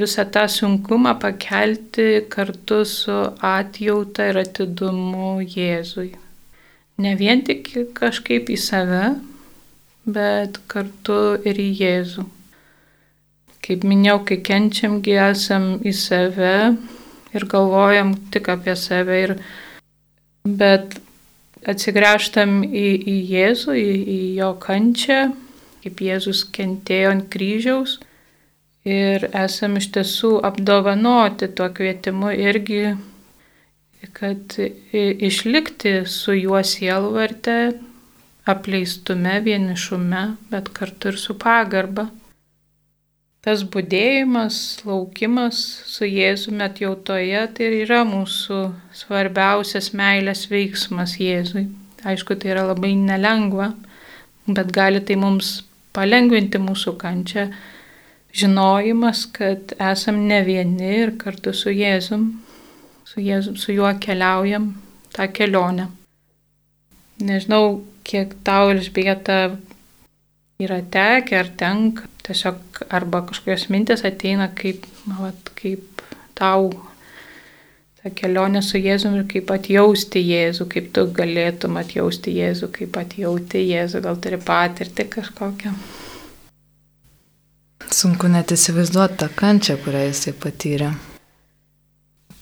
[0.00, 3.16] visą tą sunkumą pakelti kartu su
[3.52, 6.12] atjauta ir atidumu Jėzui.
[7.00, 9.04] Ne vien tik kažkaip į save,
[10.04, 12.26] bet kartu ir į Jėzų.
[13.60, 16.54] Kaip minėjau, kai kenčiamgi esam į save,
[17.34, 19.18] ir galvojam tik apie save.
[19.24, 19.34] Ir,
[20.44, 20.96] bet
[21.68, 25.20] atsigręžtam į, į Jėzų, į, į jo kančią,
[25.84, 27.98] kaip Jėzus kentėjo ant kryžiaus.
[28.88, 32.94] Ir esam iš tiesų apdovanoti tuo kvietimu irgi,
[34.16, 34.56] kad
[34.92, 37.58] išlikti su juo sielvarte,
[38.48, 42.08] apleistume, vienišume, bet kartu ir su pagarba
[43.44, 48.60] tas būdėjimas, laukimas su Jėzumi atjautoje, tai yra mūsų
[48.96, 51.66] svarbiausias meilės veiksmas Jėzui.
[52.04, 53.72] Aišku, tai yra labai nelengva,
[54.48, 55.60] bet gali tai mums
[55.96, 57.48] palengvinti mūsų kančią,
[58.36, 62.28] žinojimas, kad esam ne vieni ir kartu su Jėzum,
[63.08, 64.70] su, Jėzum, su juo keliaujam
[65.16, 65.88] tą kelionę.
[67.20, 69.40] Nežinau, kiek tau Elžbieta
[70.60, 74.86] yra tekę ar tenka, tiesiog arba kažkokios mintis ateina, kaip,
[75.18, 76.04] vat, kaip
[76.38, 76.70] tau
[78.00, 83.64] ta kelionė su Jėzumi ir kaip atjausti Jėzų, kaip tu galėtum atjausti Jėzų, kaip atjauti
[83.66, 85.74] Jėzų, gal turi patirti kažkokią.
[87.90, 90.92] Sunku net įsivaizduoti tą kančią, kurią jisai patyrė.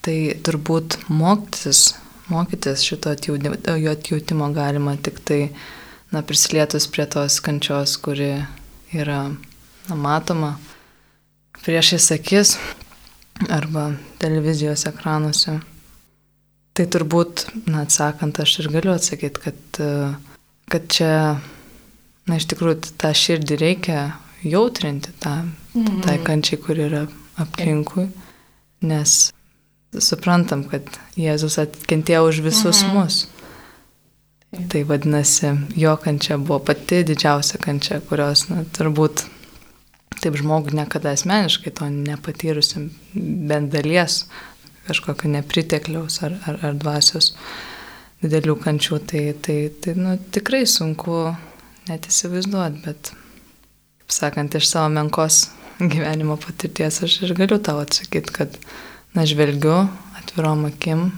[0.04, 1.96] Tai turbūt mokytis,
[2.28, 5.40] mokytis šito atjautimo, galima tik tai
[6.12, 8.34] na, prisilietus prie tos kančios, kuri
[8.94, 9.22] yra
[9.88, 10.56] na, matoma
[11.64, 12.56] priešais akis
[13.48, 15.58] arba televizijos ekranuose.
[16.78, 19.80] Tai turbūt, na, atsakant, aš ir galiu atsakyti, kad,
[20.70, 21.14] kad čia,
[22.28, 24.02] na, iš tikrųjų, tą širdį reikia
[24.46, 25.40] jautrinti, tą,
[25.74, 26.04] mhm.
[26.06, 27.06] tai kančiai, kur yra
[27.38, 28.06] aplinkui,
[28.86, 29.16] nes
[29.98, 30.86] suprantam, kad
[31.18, 32.94] Jėzus atkentėjo už visus mhm.
[32.94, 33.24] mus.
[34.48, 39.26] Tai vadinasi, jo kančia buvo pati didžiausia kančia, kurios, na, turbūt
[40.16, 44.24] taip žmogui niekada asmeniškai to nepatyrusim bent dalies
[44.88, 47.34] kažkokio nepritekliaus ar, ar, ar dvasios
[48.22, 51.28] didelių kančių, tai, tai, tai nu, tikrai sunku
[51.88, 53.12] net įsivaizduoti, bet,
[54.02, 55.44] kaip sakant, iš savo menkos
[55.78, 58.58] gyvenimo patirties aš ir galiu tau atsakyti, kad,
[59.14, 59.84] na, žvelgiu
[60.18, 61.10] atvirom akim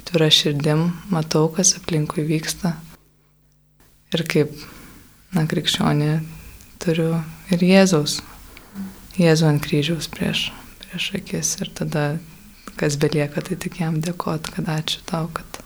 [0.00, 2.74] atvira širdim, matau, kas aplinkui vyksta.
[4.14, 4.52] Ir kaip,
[5.34, 6.18] na, krikščionė,
[6.80, 7.18] turiu
[7.52, 8.20] ir Jėzaus,
[9.18, 10.48] Jėzų ant kryžiaus prieš,
[10.82, 11.52] prieš akis.
[11.62, 12.04] Ir tada,
[12.80, 15.60] kas belieka, tai tik jam dėkot, kad ačiū tau, kad,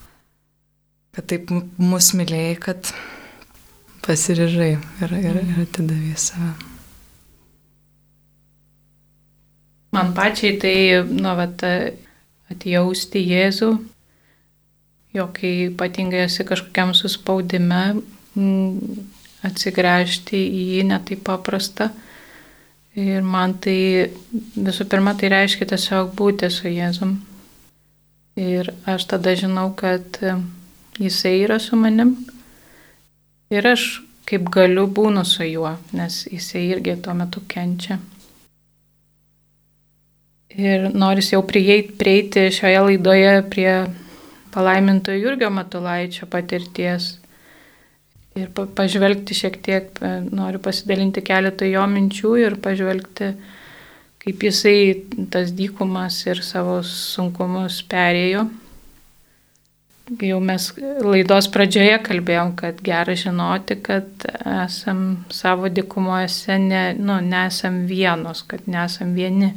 [1.17, 2.91] kad taip mus mylėjai, kad
[4.05, 6.55] pasirižai ir, ir, ir atidavė save.
[9.97, 10.77] Man pačiai tai,
[11.09, 11.65] nu, vat,
[12.53, 13.73] atjausti Jėzų
[15.15, 17.83] jo kai ypatingai esi kažkokiam suspaudime,
[18.37, 19.05] mm,
[19.47, 21.91] atsigręžti į jį netaip paprasta.
[22.99, 24.11] Ir man tai
[24.57, 27.15] visų pirma tai reiškia tiesiog būti su Jėzum.
[28.39, 30.35] Ir aš tada žinau, kad e,
[30.99, 32.15] jisai yra su manim.
[33.55, 33.87] Ir aš
[34.29, 37.99] kaip galiu būnu su juo, nes jisai irgi tuo metu kenčia.
[40.59, 43.73] Ir noris jau prieiti, prieiti šioje laidoje prie
[44.55, 47.13] palaiminto Jurgio Matulaičio patirties.
[48.39, 53.33] Ir pažvelgti šiek tiek, e, noriu pasidalinti keletą jo minčių ir pažvelgti,
[54.23, 54.79] kaip jisai
[55.33, 58.47] tas dykumas ir savo sunkumus perėjo.
[60.25, 60.71] Jau mes
[61.05, 64.25] laidos pradžioje kalbėjom, kad gera žinoti, kad
[64.65, 69.53] esam savo dykumuose, ne, nu, nesam vienos, kad nesam vieni.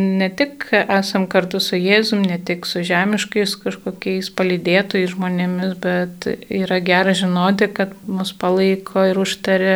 [0.00, 6.78] Ne tik esam kartu su Jėzum, ne tik su žemiškais kažkokiais palydėtojais žmonėmis, bet yra
[6.80, 9.74] gera žinoti, kad mus palaiko ir užtarė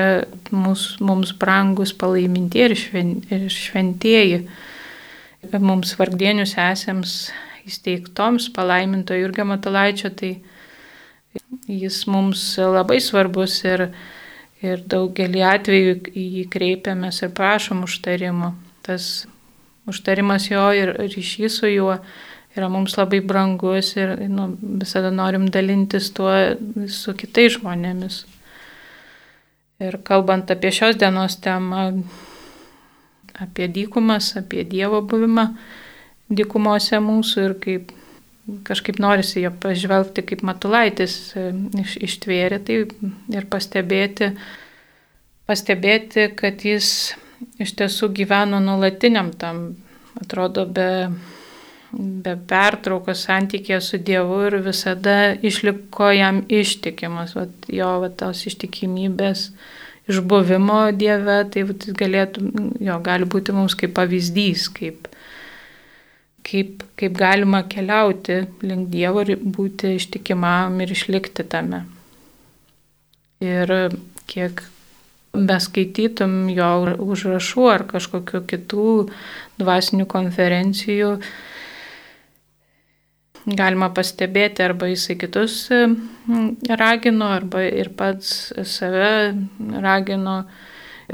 [0.56, 4.40] mus, mums brangus palaiminti ir, šven, ir šventieji.
[5.52, 7.18] Mums vargdienius esams
[7.68, 10.38] įsteigtoms palaiminto Jurgio Matulaičio, tai
[11.68, 13.90] jis mums labai svarbus ir,
[14.64, 18.54] ir daugelį atvejų į jį kreipiamės ir prašom užtarimo.
[18.86, 19.26] Tas
[19.86, 21.98] užtarimas jo ir ryšys su juo
[22.56, 24.48] yra mums labai brangus ir nu,
[24.80, 26.32] visada norim dalintis tuo
[26.88, 28.22] su kitais žmonėmis.
[29.84, 31.90] Ir kalbant apie šios dienos temą,
[33.36, 35.50] apie dykumas, apie Dievo buvimą
[36.32, 37.92] dykumose mūsų ir kaip
[38.66, 41.50] kažkaip norisi jo pažvelgti, kaip Matulaitis e,
[41.82, 42.78] iš, ištvėrė tai
[43.34, 44.30] ir pastebėti,
[45.50, 46.88] pastebėti, kad jis
[47.62, 49.62] iš tiesų gyveno nuolatiniam tam,
[50.20, 50.90] atrodo, be,
[51.92, 59.50] be pertraukos santykė su Dievu ir visada išliko jam ištikimas, vat, jo vat, tos ištikimybės
[60.10, 62.46] išbuvimo Dieve, tai vat, galėtų,
[62.88, 65.10] jo gali būti mums kaip pavyzdys, kaip,
[66.46, 71.84] kaip, kaip galima keliauti link Dievo ir būti ištikimam ir išlikti tame.
[73.44, 73.68] Ir
[74.30, 74.62] kiek
[75.48, 76.70] beskaitytum jo
[77.04, 78.86] užrašų ar kažkokiu kitų
[79.60, 81.10] dvasinių konferencijų,
[83.46, 85.66] galima pastebėti, arba jisai kitus
[86.80, 89.36] ragino, arba ir pats save
[89.84, 90.40] ragino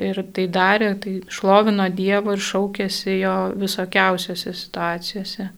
[0.00, 5.50] ir tai darė, tai šlovino Dievą ir šaukėsi jo visokiausiose situacijose.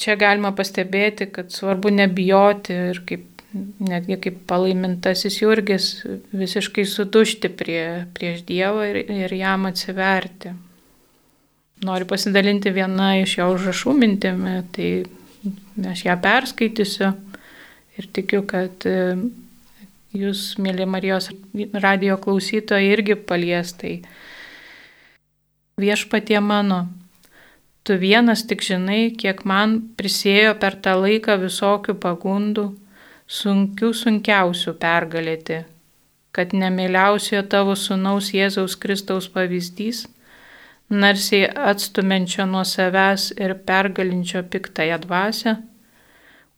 [0.00, 5.88] Čia galima pastebėti, kad svarbu nebijoti ir kaip, netgi kaip palaimintasis Jurgis
[6.34, 7.84] visiškai sudušti prie,
[8.16, 10.54] prieš Dievą ir, ir jam atsiverti.
[11.84, 14.90] Noriu pasidalinti vieną iš jo užrašų mintimi, tai
[15.90, 17.10] aš ją perskaitysiu
[17.98, 18.86] ir tikiu, kad
[20.14, 21.30] jūs, mėly Marijos
[21.82, 23.96] radio klausytojai, irgi paliestai.
[25.80, 26.84] Viešpatie mano,
[27.82, 32.70] tu vienas tik žinai, kiek man prisėjo per tą laiką visokių pagundų,
[33.26, 35.62] sunkių sunkiausių pergalėti,
[36.34, 40.04] kad nemėliausiojo tavo sunaus Jėzaus Kristaus pavyzdys,
[40.90, 45.56] narsiai atstumenčio nuo savęs ir pergalinčio piktąją dvasę,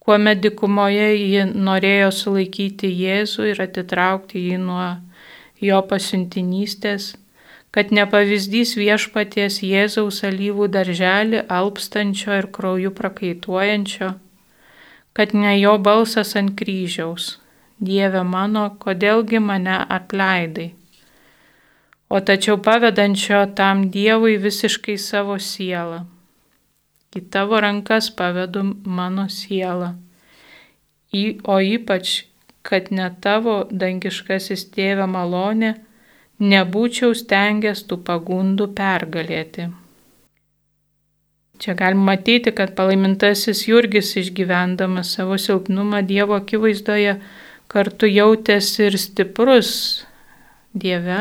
[0.03, 4.89] kuomet dikumoje ji norėjo sulaikyti Jėzų ir atitraukti jį nuo
[5.63, 7.15] jo pasiuntinystės,
[7.71, 14.15] kad nepavyzdys viešpaties Jėzaus alyvų darželį alpstančio ir krauju prakaituojančio,
[15.17, 17.37] kad ne jo balsas ant kryžiaus,
[17.77, 20.71] Dieve mano, kodėlgi mane atleidai.
[22.09, 26.05] O tačiau pavedančio tam Dievui visiškai savo sielą
[27.17, 28.63] į tavo rankas pavedu
[28.99, 29.95] mano sielą.
[31.15, 32.27] Į, o ypač,
[32.67, 35.73] kad ne tavo dangiškasis tėvė malonė,
[36.53, 39.71] nebūčiau stengęs tų pagundų pergalėti.
[41.59, 47.17] Čia galima matyti, kad palaimintasis Jurgis išgyvendamas savo silpnumą Dievo akivaizdoje
[47.73, 49.73] kartu jautėsi ir stiprus
[50.77, 51.21] Dieve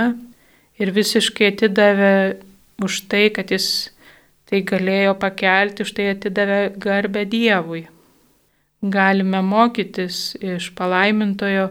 [0.81, 2.15] ir visiškai atidavė
[2.83, 3.67] už tai, kad jis
[4.49, 7.85] tai galėjo pakelti, štai atidavė garbę Dievui.
[8.83, 11.69] Galime mokytis iš palaimintojo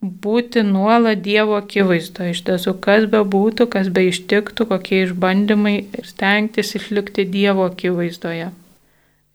[0.00, 2.32] būti nuolat Dievo akivaizdoje.
[2.32, 8.50] Iš tiesų, kas be būtų, kas be ištiktų, kokie išbandymai ir stengtis išlikti Dievo akivaizdoje.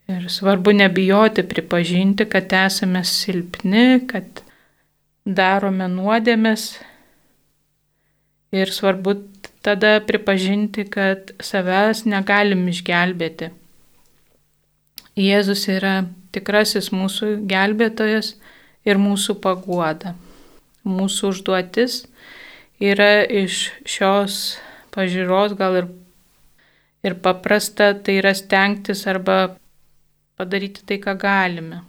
[0.06, 4.41] Ir svarbu nebijoti pripažinti, kad esame silpni, kad
[5.25, 6.75] darome nuodėmės.
[8.54, 9.15] Ir svarbu
[9.65, 13.49] tada pripažinti, kad savęs negalim išgelbėti.
[15.17, 18.36] Jėzus yra tikrasis mūsų gelbėtojas
[18.86, 20.13] ir mūsų paguoda.
[20.85, 22.03] Mūsų užduotis
[22.83, 24.39] yra iš šios
[24.95, 25.87] pažiūros gal ir,
[27.05, 29.57] ir paprasta, tai yra stengtis arba
[30.37, 31.81] padaryti tai, ką galime.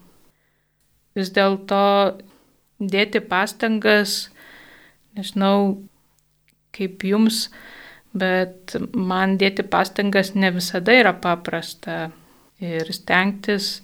[1.16, 1.82] Vis dėlto
[2.80, 4.28] dėti pastangas,
[5.16, 5.82] nežinau,
[6.76, 7.46] kaip jums,
[8.16, 12.10] bet man dėti pastangas ne visada yra paprasta
[12.60, 13.80] ir stengtis,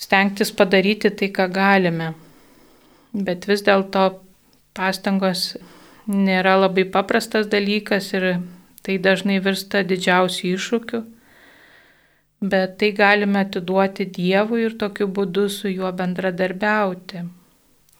[0.00, 2.12] stengtis padaryti tai, ką galime.
[3.12, 4.20] Bet vis dėlto
[4.76, 5.56] pastangos
[6.06, 8.28] nėra labai paprastas dalykas ir
[8.86, 11.00] tai dažnai virsta didžiausių iššūkių,
[12.40, 17.26] bet tai galime atiduoti Dievui ir tokiu būdu su juo bendradarbiauti.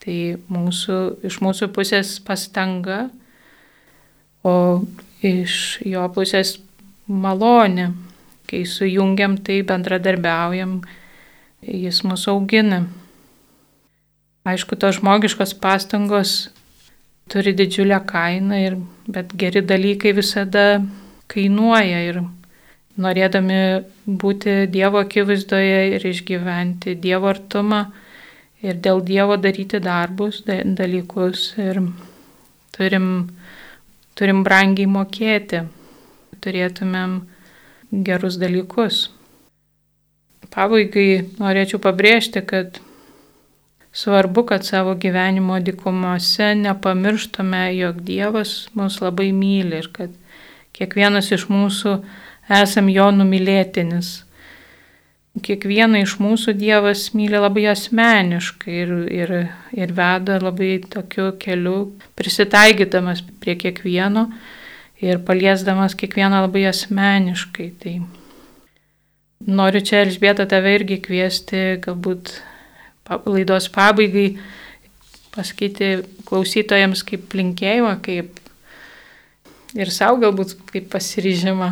[0.01, 0.19] Tai
[0.49, 3.11] mūsų, iš mūsų pusės pastanga
[4.43, 4.83] o
[5.23, 6.57] iš jo pusės
[7.07, 7.91] malonė.
[8.51, 10.81] Kai sujungiam, tai bendradarbiaujam,
[11.63, 12.83] jis mus augina.
[14.49, 16.51] Aišku, tos žmogiškos pastangos
[17.31, 18.77] turi didžiulę kainą, ir,
[19.07, 20.81] bet geri dalykai visada
[21.31, 22.23] kainuoja ir
[23.01, 23.61] norėdami
[24.07, 27.85] būti Dievo akivaizdoje ir išgyventi Dievo artumą
[28.65, 31.85] ir dėl Dievo daryti darbus, dalykus ir
[32.77, 33.11] turim
[34.21, 35.63] turim brangiai mokėti,
[36.45, 37.17] turėtumėm
[38.05, 39.07] gerus dalykus.
[40.53, 42.81] Pabaigai norėčiau pabrėžti, kad
[43.93, 50.17] svarbu, kad savo gyvenimo dikumose nepamirštume, jog Dievas mus labai myli ir kad
[50.77, 51.99] kiekvienas iš mūsų
[52.63, 54.21] esam jo numylėtinis
[55.39, 59.35] kiekvieną iš mūsų Dievas myli labai asmeniškai ir, ir,
[59.77, 64.27] ir veda labai tokiu keliu, prisitaikydamas prie kiekvieno
[65.01, 67.69] ir paliesdamas kiekvieną labai asmeniškai.
[67.81, 67.95] Tai
[69.47, 72.35] noriu čia, Elžbieta, tave irgi kviesti, galbūt
[73.27, 74.39] laidos pabaigai
[75.35, 75.91] pasakyti
[76.29, 78.41] klausytojams kaip linkėjimą, kaip
[79.79, 81.71] ir savo galbūt kaip pasiryžimą,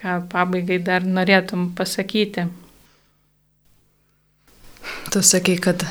[0.00, 2.46] ką pabaigai dar norėtum pasakyti.
[5.12, 5.82] Tu sakai, kad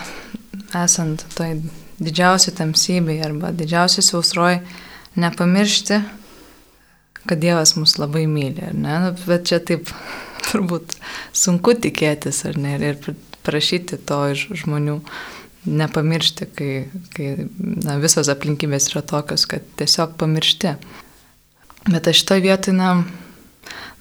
[0.76, 1.58] esant toj
[2.04, 4.60] didžiausiai tamsybei arba didžiausiai sausroj,
[5.20, 6.00] nepamiršti,
[7.26, 8.98] kad Dievas mus labai myli, ar ne?
[9.06, 9.90] Nu, bet čia taip
[10.46, 10.98] turbūt
[11.34, 12.76] sunku tikėtis, ar ne?
[12.78, 13.00] Ir
[13.46, 15.00] prašyti to iš žmonių.
[15.66, 16.74] Nepamiršti, kai,
[17.16, 20.76] kai na, visos aplinkybės yra tokios, kad tiesiog pamiršti.
[21.90, 22.92] Bet aš šitoje vietoje, na,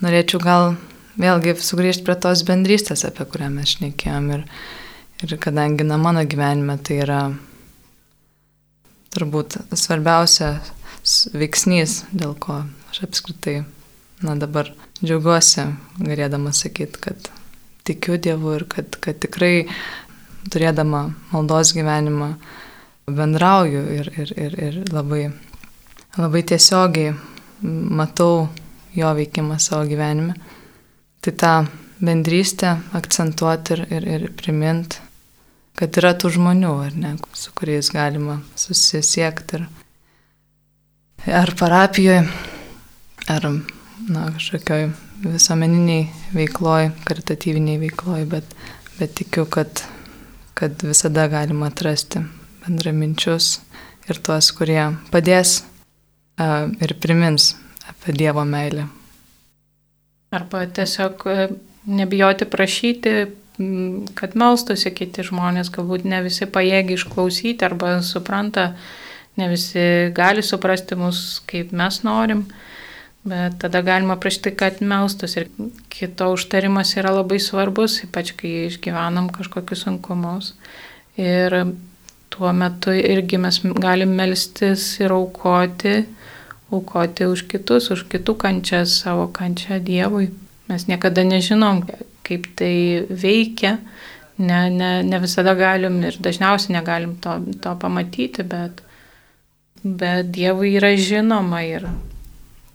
[0.04, 0.74] norėčiau gal
[1.20, 4.30] vėlgi sugrįžti prie tos bendrystės, apie kurią mes šnekėjom.
[4.36, 4.44] Ir,
[5.24, 7.20] ir kadangi, na, mano gyvenime tai yra
[9.14, 10.74] turbūt svarbiausias
[11.36, 13.62] veiksnys, dėl ko aš apskritai,
[14.24, 15.68] na, dabar džiaugiuosi,
[16.00, 17.30] galėdama sakyti, kad
[17.84, 19.66] tikiu Dievu ir kad, kad tikrai
[20.52, 22.34] turėdama maldos gyvenimą
[23.04, 25.28] bendrauju ir, ir, ir, ir labai,
[26.16, 27.14] labai tiesiogiai
[27.64, 28.48] matau
[28.94, 30.36] jo veikimą savo gyvenime.
[31.24, 31.54] Tai tą
[32.04, 35.00] bendrystę akcentuoti ir, ir, ir priminti,
[35.78, 39.62] kad yra tų žmonių, ar ne, su kuriais galima susisiekti.
[41.24, 42.26] Ir, ar parapijoje,
[43.32, 43.48] ar
[44.08, 44.90] na, kažkokioj
[45.24, 48.56] visuomeniniai veikloj, karitatyviniai veikloj, bet,
[48.98, 49.84] bet tikiu, kad,
[50.58, 52.22] kad visada galima atrasti
[52.64, 53.58] bendraminčius
[54.08, 55.62] ir tuos, kurie padės
[56.36, 57.54] a, ir primins
[57.88, 58.88] apie Dievo meilę.
[60.34, 61.24] Arba tiesiog
[61.86, 63.14] nebijoti prašyti,
[64.18, 68.72] kad melstusi kiti žmonės, galbūt ne visi pajėgi išklausyti arba supranta,
[69.38, 72.48] ne visi gali suprasti mus, kaip mes norim.
[73.24, 75.46] Bet tada galima prašyti, kad melstus ir
[75.88, 80.52] kito užtarimas yra labai svarbus, ypač kai išgyvenam kažkokius sunkumus.
[81.16, 81.56] Ir
[82.28, 85.94] tuo metu irgi mes galim melstis ir aukoti,
[86.68, 90.28] aukoti už kitus, už kitų kančias, savo kančią Dievui.
[90.68, 91.80] Mes niekada nežinom,
[92.28, 92.74] kaip tai
[93.08, 93.78] veikia,
[94.36, 98.84] ne, ne, ne visada galim ir dažniausiai negalim to, to pamatyti, bet,
[99.84, 101.88] bet Dievui yra žinoma ir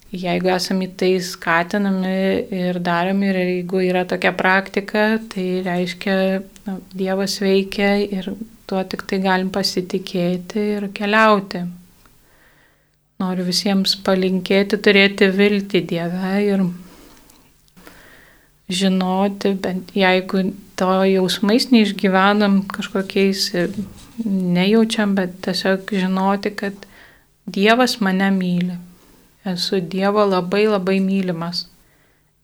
[0.09, 2.13] jeigu esame į tai skatinami
[2.55, 6.15] ir daromi ir jeigu yra tokia praktika, tai reiškia,
[6.65, 8.31] na, Dievas veikia ir
[8.69, 11.63] tuo tik tai galim pasitikėti ir keliauti.
[13.19, 16.65] Noriu visiems palinkėti turėti viltį Dieve ir
[18.69, 20.49] žinoti, bent jeigu
[20.79, 23.73] to jausmais neišgyvenam kažkokiais ir
[24.25, 26.85] nejaučiam, bet tiesiog žinoti, kad
[27.49, 28.77] Dievas mane myli
[29.45, 31.67] esu Dievo labai labai mylimas.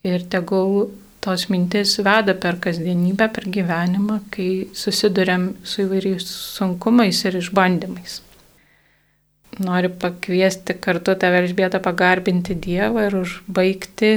[0.06, 0.91] Ir tegul
[1.26, 8.20] tos mintis veda per kasdienybę, per gyvenimą, kai susidurėm su įvairiais sunkumais ir išbandymais.
[9.66, 14.12] Noriu pakviesti kartu tave Elžbietą pagarbinti Dievą ir užbaigti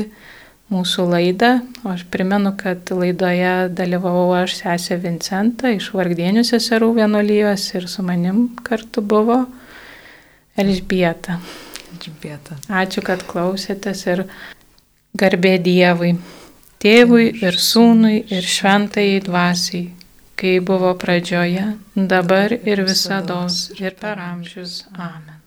[0.72, 1.52] mūsų laidą.
[1.86, 8.04] O aš primenu, kad laidoje dalyvavau aš sesė Vincenta iš Vargdienių seserų vienolyjos ir su
[8.04, 9.44] manim kartu buvo
[10.58, 11.38] Elžbieta.
[11.98, 12.58] Elžbieta.
[12.70, 14.24] Ačiū, kad klausėtės ir
[15.18, 16.14] garbė Dievui,
[16.82, 19.88] tėvui ir sūnui ir šventai dvasiai,
[20.38, 23.42] kai buvo pradžioje, dabar ir visada
[23.82, 24.84] ir per amžius.
[24.94, 25.37] Amen.